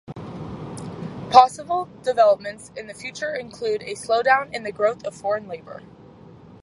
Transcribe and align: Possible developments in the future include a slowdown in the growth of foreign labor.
Possible 1.29 1.87
developments 2.01 2.71
in 2.75 2.87
the 2.87 2.93
future 2.95 3.35
include 3.35 3.83
a 3.83 3.93
slowdown 3.93 4.51
in 4.51 4.63
the 4.63 4.71
growth 4.71 5.05
of 5.05 5.13
foreign 5.13 5.47
labor. 5.47 5.83